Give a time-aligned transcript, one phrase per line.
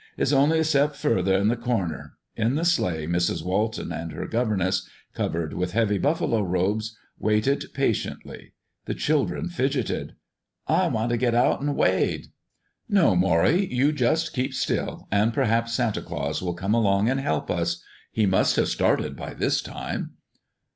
[0.17, 3.43] 'S only a step further 'n the Corner." In the sleigh, Mrs.
[3.45, 8.53] Walton and her governess, covered with heavy buffalo robes, waited patiently.
[8.85, 10.15] The children fidgeted.
[10.67, 12.29] "I want to get out and wade."
[12.89, 17.51] "No, Morrie, you just keep still, and perhaps Santa Claus will come along and help
[17.51, 17.83] us.
[18.11, 20.13] He must have started by this time."